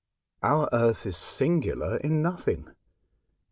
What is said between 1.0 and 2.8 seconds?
is singular in nothing.